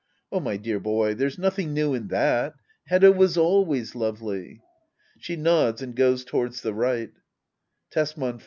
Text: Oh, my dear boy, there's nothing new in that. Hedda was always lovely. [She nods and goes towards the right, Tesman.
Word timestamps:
Oh, 0.31 0.39
my 0.39 0.57
dear 0.57 0.79
boy, 0.79 1.13
there's 1.13 1.37
nothing 1.37 1.75
new 1.75 1.93
in 1.93 2.07
that. 2.07 2.55
Hedda 2.87 3.11
was 3.11 3.37
always 3.37 3.93
lovely. 3.93 4.63
[She 5.19 5.35
nods 5.35 5.79
and 5.83 5.95
goes 5.95 6.25
towards 6.25 6.61
the 6.61 6.73
right, 6.73 7.11
Tesman. 7.91 8.39